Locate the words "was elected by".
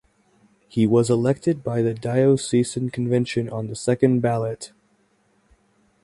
0.87-1.83